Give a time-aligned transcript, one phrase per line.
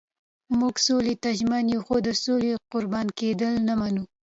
[0.59, 4.03] موږ سولې ته ژمن یو خو د سولې قربان کېدل نه منو.